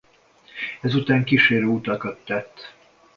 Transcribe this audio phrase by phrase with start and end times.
[0.81, 2.75] Ezután kísérő utakat tett.